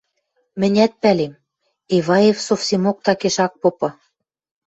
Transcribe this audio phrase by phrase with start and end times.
[0.59, 1.33] мӹнят пӓлем:
[1.97, 3.89] Эваев совсемок такеш ак попы